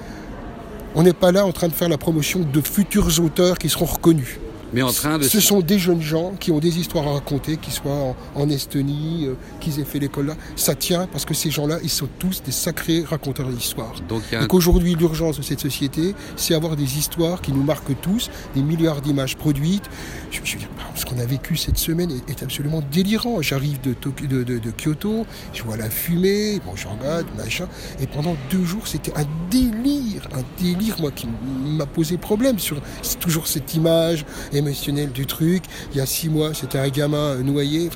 On 0.95 1.03
n'est 1.03 1.13
pas 1.13 1.31
là 1.31 1.45
en 1.45 1.51
train 1.53 1.67
de 1.67 1.73
faire 1.73 1.87
la 1.87 1.99
promotion 1.99 2.39
de 2.39 2.61
futurs 2.61 3.21
auteurs 3.21 3.57
qui 3.57 3.69
seront 3.69 3.85
reconnus 3.85 4.39
en 4.81 4.91
train 4.91 5.17
de... 5.17 5.23
Ce 5.23 5.39
sont 5.39 5.61
des 5.61 5.79
jeunes 5.79 6.01
gens 6.01 6.33
qui 6.39 6.51
ont 6.51 6.59
des 6.59 6.79
histoires 6.79 7.07
à 7.07 7.13
raconter, 7.13 7.57
qu'ils 7.57 7.73
soient 7.73 8.15
en, 8.35 8.49
Estonie, 8.49 9.25
euh, 9.27 9.35
qu'ils 9.59 9.79
aient 9.79 9.85
fait 9.85 9.99
l'école 9.99 10.27
là. 10.27 10.35
Ça 10.55 10.75
tient 10.75 11.07
parce 11.07 11.25
que 11.25 11.33
ces 11.33 11.51
gens-là, 11.51 11.77
ils 11.83 11.89
sont 11.89 12.07
tous 12.19 12.41
des 12.43 12.51
sacrés 12.51 13.03
raconteurs 13.03 13.47
d'histoires. 13.47 13.93
Donc, 14.07 14.23
aujourd'hui, 14.53 14.95
l'urgence 14.95 15.37
de 15.37 15.43
cette 15.43 15.59
société, 15.59 16.15
c'est 16.35 16.55
avoir 16.55 16.75
des 16.75 16.97
histoires 16.97 17.41
qui 17.41 17.51
nous 17.51 17.63
marquent 17.63 17.99
tous, 18.01 18.29
des 18.55 18.61
milliards 18.61 19.01
d'images 19.01 19.37
produites. 19.37 19.89
Je, 20.31 20.39
je, 20.43 20.57
ce 20.95 21.05
qu'on 21.05 21.19
a 21.19 21.25
vécu 21.25 21.55
cette 21.55 21.77
semaine 21.77 22.11
est, 22.27 22.43
absolument 22.43 22.81
délirant. 22.91 23.41
J'arrive 23.41 23.79
de, 23.81 23.95
de, 24.27 24.43
de, 24.43 24.71
Kyoto, 24.71 25.25
je 25.53 25.63
vois 25.63 25.77
la 25.77 25.89
fumée, 25.89 26.59
bon, 26.65 26.75
je 26.75 26.87
regarde, 26.87 27.25
machin, 27.37 27.67
et 28.01 28.07
pendant 28.07 28.35
deux 28.49 28.63
jours, 28.63 28.87
c'était 28.87 29.13
un 29.17 29.25
délire, 29.49 30.27
un 30.33 30.43
délire, 30.61 30.99
moi, 30.99 31.11
qui 31.11 31.27
m'a 31.65 31.85
posé 31.85 32.17
problème 32.17 32.59
sur 32.59 32.81
toujours 33.19 33.47
cette 33.47 33.73
image 33.75 34.25
émotionnel 34.59 35.11
du 35.11 35.25
truc. 35.25 35.63
Il 35.91 35.97
y 35.97 36.01
a 36.01 36.05
six 36.05 36.29
mois, 36.29 36.53
c'était 36.53 36.77
un 36.77 36.89
gamin 36.89 37.35
noyé. 37.37 37.89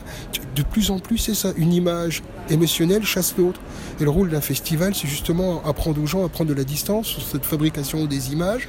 De 0.56 0.64
plus 0.64 0.92
en 0.92 1.00
plus, 1.00 1.18
c'est 1.18 1.36
ça. 1.36 1.52
Une 1.58 1.74
image 1.74 2.24
émotionnelle 2.50 3.04
chasse 3.04 3.36
l'autre. 3.38 3.60
Et 4.00 4.04
le 4.04 4.10
rôle 4.10 4.30
d'un 4.30 4.42
festival, 4.42 4.96
c'est 4.96 5.08
justement 5.08 5.64
apprendre 5.66 6.02
aux 6.02 6.08
gens 6.08 6.26
à 6.26 6.30
prendre 6.30 6.50
de 6.50 6.56
la 6.56 6.64
distance 6.64 7.08
sur 7.08 7.22
cette 7.22 7.46
fabrication 7.46 8.06
des 8.06 8.34
images. 8.34 8.68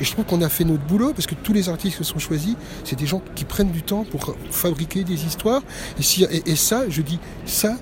Et 0.00 0.04
je 0.04 0.12
trouve 0.12 0.26
qu'on 0.26 0.42
a 0.42 0.48
fait 0.48 0.64
notre 0.64 0.84
boulot 0.84 1.12
parce 1.12 1.26
que 1.26 1.34
tous 1.34 1.52
les 1.52 1.68
artistes 1.68 1.98
qui 1.98 2.04
sont 2.04 2.18
choisis, 2.18 2.54
c'est 2.84 2.98
des 2.98 3.06
gens 3.06 3.22
qui 3.34 3.44
prennent 3.44 3.70
du 3.70 3.82
temps 3.82 4.04
pour 4.04 4.36
fabriquer 4.50 5.04
des 5.04 5.24
histoires. 5.24 5.62
Et, 5.98 6.56
ça, 6.56 6.84
je 6.88 7.02
dis, 7.02 7.18
ça, 7.46 7.76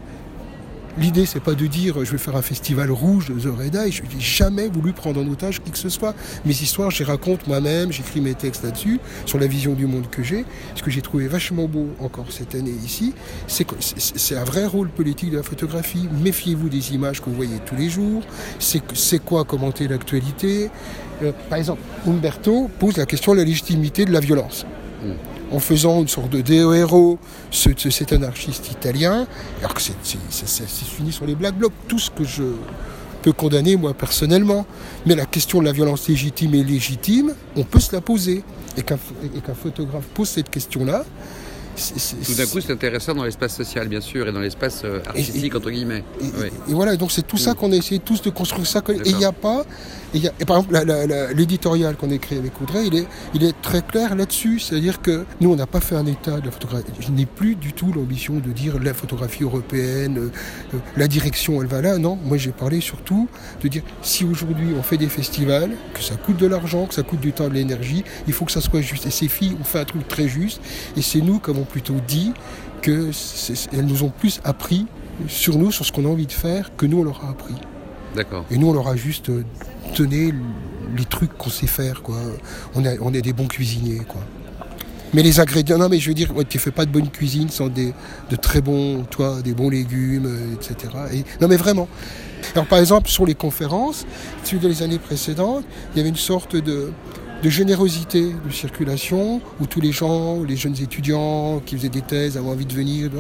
L'idée, 0.96 1.26
c'est 1.26 1.40
pas 1.40 1.54
de 1.54 1.66
dire 1.66 2.04
je 2.04 2.12
vais 2.12 2.18
faire 2.18 2.36
un 2.36 2.42
festival 2.42 2.90
rouge 2.90 3.28
de 3.28 3.34
The 3.34 3.58
Red 3.58 3.74
Eye. 3.74 3.90
Je 3.90 4.02
n'ai 4.02 4.20
jamais 4.20 4.68
voulu 4.68 4.92
prendre 4.92 5.20
en 5.20 5.26
otage 5.26 5.60
qui 5.60 5.72
que 5.72 5.78
ce 5.78 5.88
soit. 5.88 6.14
Mes 6.44 6.52
histoires, 6.52 6.92
je 6.92 7.02
raconte 7.02 7.48
moi-même, 7.48 7.90
j'écris 7.90 8.20
mes 8.20 8.34
textes 8.34 8.62
là-dessus, 8.62 9.00
sur 9.26 9.40
la 9.40 9.48
vision 9.48 9.72
du 9.74 9.86
monde 9.86 10.08
que 10.08 10.22
j'ai. 10.22 10.44
Ce 10.76 10.82
que 10.84 10.90
j'ai 10.92 11.02
trouvé 11.02 11.26
vachement 11.26 11.66
beau 11.66 11.88
encore 11.98 12.26
cette 12.30 12.54
année 12.54 12.74
ici, 12.84 13.12
c'est 13.48 13.64
que 13.64 13.74
c'est 13.80 14.36
un 14.36 14.44
vrai 14.44 14.66
rôle 14.66 14.88
politique 14.88 15.32
de 15.32 15.38
la 15.38 15.42
photographie. 15.42 16.08
Méfiez-vous 16.22 16.68
des 16.68 16.94
images 16.94 17.20
que 17.20 17.28
vous 17.28 17.36
voyez 17.36 17.58
tous 17.66 17.76
les 17.76 17.90
jours. 17.90 18.22
C'est 18.60 19.18
quoi 19.18 19.44
commenter 19.44 19.88
l'actualité? 19.88 20.70
Euh, 21.22 21.32
Par 21.48 21.58
exemple, 21.58 21.82
Umberto 22.06 22.70
pose 22.78 22.96
la 22.96 23.06
question 23.06 23.32
de 23.32 23.38
la 23.38 23.44
légitimité 23.44 24.04
de 24.04 24.12
la 24.12 24.20
violence. 24.20 24.64
Mm 25.02 25.34
en 25.50 25.58
faisant 25.60 26.00
une 26.00 26.08
sorte 26.08 26.30
de 26.30 26.40
déo-héros, 26.40 27.18
cet 27.50 28.12
anarchiste 28.12 28.70
italien, 28.70 29.26
alors 29.60 29.74
que 29.74 29.80
c'est 29.80 29.94
fini 30.66 31.12
sur 31.12 31.26
les 31.26 31.34
Black 31.34 31.56
Blocs, 31.56 31.72
tout 31.88 31.98
ce 31.98 32.10
que 32.10 32.24
je 32.24 32.42
peux 33.22 33.32
condamner 33.32 33.76
moi 33.76 33.94
personnellement. 33.94 34.66
Mais 35.06 35.14
la 35.14 35.26
question 35.26 35.60
de 35.60 35.64
la 35.64 35.72
violence 35.72 36.08
légitime 36.08 36.54
et 36.54 36.64
légitime, 36.64 37.34
on 37.56 37.64
peut 37.64 37.80
se 37.80 37.94
la 37.94 38.00
poser. 38.00 38.42
Et 38.76 38.82
qu'un 38.82 38.98
photographe 39.54 40.06
pose 40.14 40.28
cette 40.28 40.50
question-là, 40.50 41.04
tout 41.75 42.35
d'un 42.35 42.47
coup, 42.47 42.61
c'est 42.61 42.73
intéressant 42.73 43.14
dans 43.14 43.25
l'espace 43.25 43.57
social, 43.57 43.88
bien 43.88 44.00
sûr, 44.00 44.28
et 44.28 44.33
dans 44.33 44.40
l'espace 44.40 44.83
euh, 44.85 45.00
artistique, 45.07 45.54
entre 45.54 45.71
guillemets. 45.71 46.04
Et, 46.69 46.73
voilà, 46.73 46.97
donc 46.97 47.12
c'est 47.12 47.26
tout 47.26 47.37
ça 47.37 47.52
mm. 47.52 47.54
qu'on 47.54 47.73
a 47.73 47.76
essayé 47.76 48.00
tous 48.00 48.23
de 48.23 48.31
construire 48.31 48.66
ça. 48.66 48.83
Et 48.88 49.11
il 49.11 49.16
n'y 49.16 49.25
a 49.25 49.33
pas, 49.33 49.64
Et, 50.14 50.45
par 50.45 50.59
exemple, 50.59 51.35
l'éditorial 51.35 51.97
qu'on 51.97 52.11
a 52.11 52.14
écrit 52.14 52.37
avec 52.37 52.61
Audrey, 52.61 52.87
il 52.87 52.97
est, 52.97 53.07
il 53.35 53.45
est 53.45 53.61
très 53.62 53.83
clair 53.83 54.14
là-dessus. 54.14 54.59
C'est-à-dire 54.59 55.02
que 55.02 55.25
nous, 55.40 55.52
on 55.52 55.57
n'a 55.57 55.66
pas 55.66 55.81
fait 55.81 55.97
un 55.97 56.07
état 56.07 56.40
de 56.40 56.47
la 56.47 56.52
photographie. 56.52 56.85
Je 57.00 57.11
n'ai 57.11 57.26
plus 57.26 57.54
du 57.57 57.73
tout 57.73 57.93
l'ambition 57.93 58.35
de 58.35 58.52
dire 58.52 58.78
la 58.81 58.95
photographie 58.95 59.43
européenne, 59.43 60.19
euh, 60.19 60.31
euh, 60.75 60.78
la 60.97 61.09
direction, 61.09 61.61
elle 61.61 61.69
va 61.69 61.81
là. 61.81 61.99
Non, 61.99 62.19
moi 62.25 62.37
j'ai 62.37 62.52
parlé 62.52 62.81
surtout 62.81 63.28
de 63.62 63.69
dire 63.69 63.83
si 64.02 64.25
aujourd'hui 64.25 64.69
on 64.78 64.83
fait 64.83 64.97
des 64.97 65.09
festivals, 65.09 65.71
que 65.95 66.02
ça 66.02 66.16
coûte 66.16 66.37
de 66.37 66.47
l'argent, 66.47 66.87
que 66.87 66.95
ça 66.95 67.02
coûte 67.02 67.21
du 67.21 67.33
temps, 67.33 67.49
de 67.49 67.54
l'énergie, 67.54 68.04
il 68.26 68.33
faut 68.33 68.45
que 68.45 68.52
ça 68.52 68.61
soit 68.61 68.81
juste. 68.81 69.07
Et 69.07 69.11
ces 69.11 69.28
filles 69.28 69.57
ont 69.61 69.64
fait 69.64 69.81
un 69.81 69.85
truc 69.85 70.07
très 70.09 70.28
juste. 70.28 70.61
Et 70.97 71.02
c'est 71.02 71.21
nous 71.21 71.38
qui 71.38 71.50
plutôt 71.64 71.97
dit 72.06 72.33
qu'elles 72.83 73.87
nous 73.87 74.02
ont 74.02 74.11
plus 74.11 74.40
appris 74.44 74.87
sur 75.28 75.56
nous, 75.56 75.71
sur 75.71 75.85
ce 75.85 75.92
qu'on 75.92 76.04
a 76.04 76.09
envie 76.09 76.26
de 76.26 76.33
faire, 76.33 76.76
que 76.76 76.87
nous 76.87 76.99
on 77.00 77.04
leur 77.04 77.25
a 77.25 77.30
appris. 77.30 77.54
D'accord. 78.14 78.44
Et 78.50 78.59
nous 78.59 78.68
on 78.68 78.73
leur 78.73 78.88
a 78.88 78.97
juste 78.97 79.30
donné 79.97 80.33
les 80.97 81.04
trucs 81.04 81.37
qu'on 81.37 81.50
sait 81.50 81.66
faire, 81.66 82.02
quoi. 82.02 82.16
On, 82.75 82.85
a, 82.85 82.90
on 83.00 83.12
est 83.14 83.23
des 83.23 83.33
bons 83.33 83.47
cuisiniers, 83.47 84.02
quoi. 84.06 84.21
Mais 85.14 85.23
les 85.23 85.38
ingrédients, 85.38 85.78
non, 85.78 85.88
mais 85.88 86.00
je 86.00 86.09
veux 86.09 86.14
dire, 86.14 86.33
tu 86.49 86.59
fais 86.59 86.73
pas 86.73 86.85
de 86.87 86.90
bonne 86.90 87.09
cuisine 87.09 87.49
sans 87.49 87.68
des, 87.68 87.94
de 88.30 88.37
très 88.37 88.61
bons, 88.61 89.04
toi, 89.04 89.42
des 89.42 89.54
bons 89.54 89.71
légumes, 89.71 90.26
euh, 90.26 90.54
etc. 90.54 90.92
Et, 91.12 91.25
non, 91.40 91.47
mais 91.47 91.56
vraiment. 91.56 91.88
Alors, 92.54 92.66
par 92.66 92.80
exemple, 92.80 93.09
sur 93.09 93.25
les 93.25 93.37
conférences, 93.37 94.06
celui 94.42 94.59
des 94.59 94.83
années 94.83 94.99
précédentes, 94.99 95.64
il 95.92 95.99
y 95.99 96.00
avait 96.00 96.09
une 96.09 96.16
sorte 96.16 96.56
de, 96.56 96.90
de 97.43 97.50
générosité 97.50 98.33
de 98.45 98.50
circulation, 98.50 99.41
où 99.61 99.67
tous 99.67 99.81
les 99.81 99.93
gens, 99.93 100.43
les 100.43 100.57
jeunes 100.57 100.81
étudiants 100.81 101.61
qui 101.64 101.76
faisaient 101.76 101.88
des 101.88 102.00
thèses 102.00 102.37
avaient 102.37 102.49
envie 102.49 102.67
de 102.67 102.73
venir. 102.73 103.11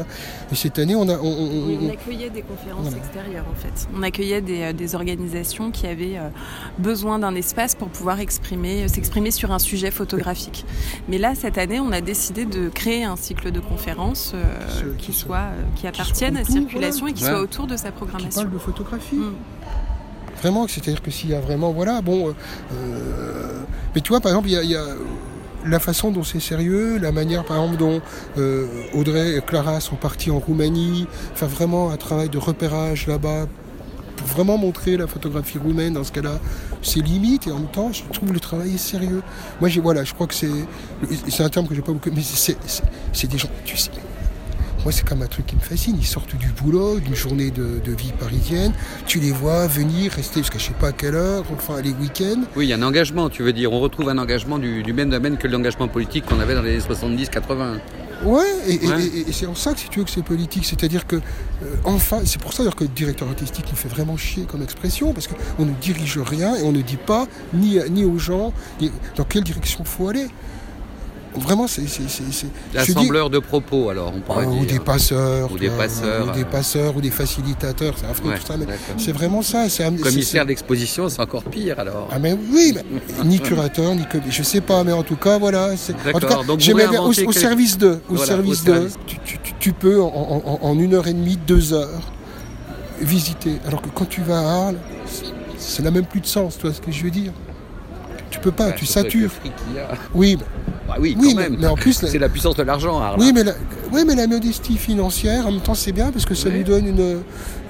Et 0.50 0.54
cette 0.54 0.78
année, 0.78 0.94
on 0.94 1.08
a... 1.08 1.18
On, 1.18 1.90
accueillait 1.90 2.30
des 2.30 2.42
conférences 2.42 2.94
extérieures, 2.94 3.44
en 3.50 3.54
fait. 3.54 3.88
On 3.96 4.02
accueillait 4.02 4.40
des, 4.40 4.62
euh, 4.62 4.72
des 4.72 4.94
organisations 4.94 5.70
qui 5.70 5.86
avaient 5.86 6.16
euh, 6.16 6.28
besoin 6.78 7.18
d'un 7.18 7.34
espace 7.34 7.74
pour 7.74 7.88
pouvoir 7.88 8.20
exprimer, 8.20 8.88
s'exprimer 8.88 9.30
sur 9.30 9.52
un 9.52 9.58
sujet 9.58 9.90
photographique. 9.90 10.64
Mais 11.08 11.18
là, 11.18 11.34
cette 11.34 11.58
année, 11.58 11.80
on 11.80 11.92
a 11.92 12.00
décidé 12.00 12.44
de 12.44 12.68
créer 12.68 13.04
un 13.04 13.16
cycle 13.16 13.50
de 13.50 13.60
conférences 13.60 14.32
euh, 14.34 14.94
qui, 14.98 15.12
soit, 15.12 15.48
qui 15.76 15.86
appartienne 15.86 16.36
à 16.36 16.40
la 16.40 16.46
circulation 16.46 17.06
et 17.06 17.12
qui 17.12 17.24
soit 17.24 17.40
autour 17.40 17.66
de 17.66 17.76
sa 17.76 17.92
programmation. 17.92 18.28
Qui 18.28 18.34
parle 18.36 18.52
de 18.52 18.58
photographie. 18.58 19.16
Mm. 19.16 19.34
Vraiment, 20.44 20.68
c'est-à-dire 20.68 21.00
que 21.00 21.10
s'il 21.10 21.30
y 21.30 21.34
a 21.34 21.40
vraiment, 21.40 21.72
voilà, 21.72 22.02
bon, 22.02 22.34
mais 23.94 24.02
tu 24.02 24.10
vois, 24.10 24.20
par 24.20 24.30
exemple, 24.30 24.50
il 24.50 24.70
y, 24.70 24.76
a, 24.76 24.84
la 25.64 25.78
façon 25.78 26.10
dont 26.10 26.22
c'est 26.22 26.38
sérieux, 26.38 26.98
la 26.98 27.12
manière, 27.12 27.44
par 27.46 27.56
exemple, 27.56 27.78
dont 27.78 28.02
euh, 28.36 28.66
Audrey 28.92 29.38
et 29.38 29.40
Clara 29.40 29.80
sont 29.80 29.96
partis 29.96 30.30
en 30.30 30.38
Roumanie, 30.38 31.06
faire 31.34 31.48
vraiment 31.48 31.90
un 31.90 31.96
travail 31.96 32.28
de 32.28 32.36
repérage 32.36 33.06
là-bas 33.06 33.46
pour 34.16 34.26
vraiment 34.26 34.58
montrer 34.58 34.98
la 34.98 35.06
photographie 35.06 35.56
roumaine 35.56 35.94
dans 35.94 36.04
ce 36.04 36.12
cas-là, 36.12 36.38
ses 36.82 37.00
limites 37.00 37.46
et 37.46 37.50
en 37.50 37.60
même 37.60 37.68
temps 37.68 37.90
je 37.90 38.02
trouve 38.12 38.34
le 38.34 38.40
travail 38.40 38.74
est 38.74 38.76
sérieux. 38.76 39.22
Moi 39.60 39.70
j'ai 39.70 39.80
voilà, 39.80 40.04
je 40.04 40.12
crois 40.12 40.26
que 40.26 40.34
c'est 40.34 40.50
c'est 41.28 41.42
un 41.42 41.48
terme 41.48 41.66
que 41.66 41.74
j'ai 41.74 41.80
pas 41.80 41.92
beaucoup 41.92 42.10
mais 42.14 42.22
c'est 42.22 43.26
des 43.26 43.38
gens 43.38 43.48
tu 43.64 43.78
sais 43.78 43.90
moi, 44.84 44.92
c'est 44.92 45.08
comme 45.08 45.22
un 45.22 45.26
truc 45.26 45.46
qui 45.46 45.56
me 45.56 45.60
fascine. 45.60 45.96
Ils 45.98 46.06
sortent 46.06 46.36
du 46.36 46.48
boulot, 46.48 47.00
d'une 47.00 47.14
journée 47.14 47.50
de, 47.50 47.80
vie 47.96 48.12
parisienne. 48.18 48.72
Tu 49.06 49.18
les 49.18 49.30
vois 49.30 49.66
venir, 49.66 50.12
rester 50.12 50.40
jusqu'à 50.40 50.58
je 50.58 50.64
sais 50.64 50.72
pas 50.78 50.88
à 50.88 50.92
quelle 50.92 51.14
heure, 51.14 51.44
enfin 51.52 51.80
les 51.80 51.92
week-ends. 51.92 52.42
Oui, 52.54 52.66
il 52.66 52.68
y 52.68 52.72
a 52.72 52.76
un 52.76 52.82
engagement, 52.82 53.30
tu 53.30 53.42
veux 53.42 53.54
dire. 53.54 53.72
On 53.72 53.80
retrouve 53.80 54.10
un 54.10 54.18
engagement 54.18 54.58
du, 54.58 54.92
même 54.92 55.08
domaine 55.08 55.38
que 55.38 55.48
l'engagement 55.48 55.88
politique 55.88 56.26
qu'on 56.26 56.38
avait 56.38 56.54
dans 56.54 56.62
les 56.62 56.84
années 56.84 57.16
70-80. 57.26 57.78
Ouais, 58.24 58.42
et, 58.68 59.32
c'est 59.32 59.46
en 59.46 59.54
ça 59.54 59.72
que 59.72 59.80
si 59.80 59.88
tu 59.88 59.98
veux 60.00 60.04
que 60.04 60.10
c'est 60.10 60.22
politique, 60.22 60.64
c'est-à-dire 60.64 61.06
que 61.06 61.16
euh, 61.16 61.20
enfin, 61.84 62.20
c'est 62.24 62.40
pour 62.40 62.52
ça 62.52 62.64
que 62.64 62.84
le 62.84 62.88
directeur 62.88 63.28
artistique 63.28 63.66
nous 63.70 63.76
fait 63.76 63.88
vraiment 63.88 64.16
chier 64.16 64.44
comme 64.44 64.62
expression, 64.62 65.12
parce 65.12 65.28
qu'on 65.28 65.64
ne 65.64 65.72
dirige 65.80 66.18
rien 66.18 66.56
et 66.56 66.62
on 66.62 66.72
ne 66.72 66.80
dit 66.80 66.96
pas 66.96 67.26
ni, 67.52 67.78
ni 67.90 68.04
aux 68.04 68.18
gens 68.18 68.52
dans 69.16 69.24
quelle 69.24 69.44
direction 69.44 69.80
il 69.80 69.86
faut 69.86 70.08
aller. 70.08 70.26
Vraiment, 71.36 71.66
c'est. 71.66 71.82
L'assembleur 72.72 73.30
de 73.30 73.38
propos, 73.38 73.90
alors, 73.90 74.12
on 74.14 74.20
pourrait 74.20 74.46
ah. 74.48 74.52
Ou 74.52 74.64
des 74.64 74.78
passeurs. 74.78 75.50
Ou 75.50 75.58
des 75.58 75.68
passeurs. 75.68 76.28
Ou 76.28 76.30
des 76.32 76.44
passeurs, 76.44 76.96
ou 76.96 77.00
des 77.00 77.10
facilitateurs, 77.10 77.94
c'est 77.96 78.06
affreux 78.06 78.32
tout 78.34 78.46
ça. 78.46 78.56
Mais 78.56 78.66
c'est 78.98 79.12
vraiment 79.12 79.42
ça. 79.42 79.66
Commissaire 80.02 80.46
d'exposition, 80.46 81.08
c'est 81.08 81.20
encore 81.20 81.44
pire, 81.44 81.78
alors. 81.78 82.08
Ah, 82.10 82.18
mais 82.18 82.36
oui, 82.52 82.74
ni 83.24 83.40
curateur, 83.40 83.94
ni. 83.94 84.04
Je 84.28 84.42
sais 84.42 84.60
pas, 84.60 84.84
mais 84.84 84.92
en 84.92 85.02
tout 85.02 85.16
cas, 85.16 85.38
voilà. 85.38 85.70
En 86.12 86.18
tout 86.18 86.26
cas. 86.26 86.40
Au, 87.26 87.32
service 87.32 87.78
de. 87.78 87.98
Au 88.08 88.16
service 88.16 88.64
de. 88.64 88.88
Tu, 89.58 89.72
peux, 89.72 90.00
en, 90.00 90.78
une 90.78 90.94
heure 90.94 91.06
et 91.06 91.14
demie, 91.14 91.38
deux 91.46 91.72
heures, 91.72 92.12
visiter. 93.00 93.58
Alors 93.66 93.82
que 93.82 93.88
quand 93.88 94.08
tu 94.08 94.20
vas 94.20 94.38
à 94.38 94.66
Arles, 94.66 94.78
ça 95.58 95.82
n'a 95.82 95.90
même 95.90 96.06
plus 96.06 96.20
de 96.20 96.26
sens, 96.26 96.56
tu 96.56 96.66
vois 96.66 96.74
ce 96.74 96.80
que 96.80 96.92
je 96.92 97.02
veux 97.02 97.10
dire? 97.10 97.32
Tu 98.34 98.40
peux 98.40 98.50
pas, 98.50 98.72
tu 98.72 98.84
satures. 98.84 99.30
Oui, 100.12 100.36
bah 100.88 100.96
oui, 100.98 101.14
quand 101.14 101.34
même. 101.36 101.56
Mais, 101.56 101.68
en 101.68 101.76
plus, 101.76 101.92
c'est 101.92 102.18
la 102.18 102.28
puissance 102.28 102.56
de 102.56 102.64
l'argent. 102.64 103.00
Oui, 103.16 103.30
mais 103.32 103.44
la, 103.44 103.52
oui, 103.92 104.02
mais 104.04 104.16
la 104.16 104.26
modestie 104.26 104.76
financière, 104.76 105.46
en 105.46 105.52
même 105.52 105.60
temps, 105.60 105.74
c'est 105.74 105.92
bien 105.92 106.10
parce 106.10 106.24
que 106.24 106.34
ça 106.34 106.48
lui 106.48 106.64
donne 106.64 106.88
une, 106.88 107.20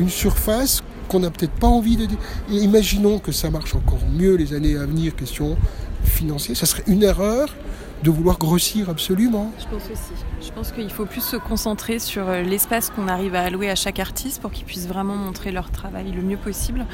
une 0.00 0.09
surface 0.09 0.83
qu'on 1.09 1.21
n'a 1.21 1.30
peut-être 1.30 1.52
pas 1.52 1.66
envie 1.66 1.99
de. 1.99 2.06
imaginons 2.50 3.18
que 3.18 3.30
ça 3.30 3.50
marche 3.50 3.75
encore 3.75 4.00
mieux 4.18 4.37
les 4.37 4.54
années 4.54 4.75
à 4.76 4.87
venir, 4.87 5.14
question 5.14 5.59
financière. 6.02 6.56
Ça 6.56 6.64
serait 6.64 6.85
une 6.87 7.02
erreur 7.02 7.54
de 8.03 8.11
vouloir 8.11 8.39
grossir 8.39 8.91
absolument. 8.91 9.53
Je 9.59 9.67
pense 9.67 9.85
aussi. 9.91 10.25
Je 10.43 10.53
pense 10.53 10.73
qu'il 10.73 10.91
faut 10.91 11.07
plus 11.07 11.23
se 11.23 11.37
concentrer 11.37 11.99
sur 11.99 12.29
euh, 12.29 12.43
l'espace 12.43 12.91
qu'on 12.91 13.09
arrive 13.09 13.35
à 13.35 13.43
allouer 13.43 13.71
à 13.71 13.75
chaque 13.75 13.99
artiste 13.99 14.43
pour 14.43 14.51
qu'ils 14.51 14.67
puissent 14.67 14.87
vraiment 14.87 15.15
montrer 15.15 15.53
leur 15.53 15.71
travail 15.71 16.13
le 16.13 16.21
mieux 16.21 16.37
possible. 16.37 16.85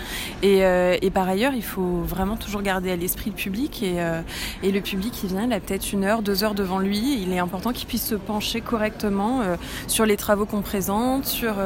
Et, 0.42 0.64
euh, 0.64 0.96
par 1.12 1.28
ailleurs, 1.28 1.52
il 1.54 1.64
faut 1.64 2.02
vraiment 2.02 2.36
toujours 2.36 2.62
garder 2.62 2.92
à 2.92 2.96
l'esprit 2.96 3.30
le 3.30 3.36
public. 3.36 3.82
Et, 3.82 4.00
euh, 4.00 4.22
le 4.62 4.80
public, 4.80 5.12
il 5.24 5.30
vient, 5.30 5.50
a 5.50 5.58
peut-être 5.58 5.92
une 5.92 6.04
heure, 6.04 6.22
deux 6.22 6.44
heures 6.44 6.54
devant 6.54 6.78
lui. 6.78 7.20
Il 7.20 7.32
est 7.32 7.40
important 7.40 7.72
qu'il 7.72 7.88
puisse 7.88 8.06
se 8.06 8.14
pencher 8.14 8.60
correctement 8.60 9.40
sur 9.88 10.06
les 10.06 10.16
travaux 10.16 10.46
qu'on 10.46 10.62
présente, 10.62 11.26
sur, 11.26 11.56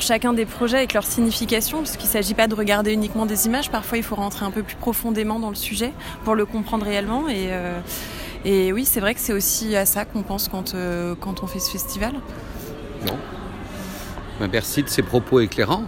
chacun 0.00 0.32
des 0.32 0.46
projets 0.46 0.78
avec 0.78 0.94
leur 0.94 1.04
signification, 1.04 1.78
parce 1.78 1.96
qu'il 1.98 2.06
ne 2.06 2.12
s'agit 2.12 2.34
pas 2.34 2.48
de 2.48 2.54
regarder 2.54 2.92
uniquement 2.92 3.26
des 3.26 3.46
images. 3.46 3.70
Parfois, 3.70 3.98
il 3.98 4.04
faut 4.04 4.16
rentrer 4.16 4.46
un 4.46 4.50
peu 4.50 4.62
plus 4.62 4.76
profondément 4.76 5.38
dans 5.38 5.50
le 5.50 5.56
sujet 5.56 5.92
pour 6.24 6.34
le 6.34 6.46
comprendre 6.46 6.86
réellement. 6.86 7.24
Et 8.44 8.72
oui, 8.72 8.84
c'est 8.84 9.00
vrai 9.00 9.14
que 9.14 9.20
c'est 9.20 9.32
aussi 9.32 9.76
à 9.76 9.86
ça 9.86 10.04
qu'on 10.04 10.22
pense 10.22 10.48
quand, 10.48 10.74
euh, 10.74 11.14
quand 11.18 11.42
on 11.42 11.46
fait 11.46 11.60
ce 11.60 11.70
festival. 11.70 12.12
Non. 13.06 13.16
Ben, 14.40 14.48
merci 14.50 14.82
de 14.82 14.88
ces 14.88 15.02
propos 15.02 15.40
éclairants 15.40 15.84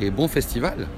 et 0.00 0.10
bon 0.10 0.28
festival. 0.28 0.88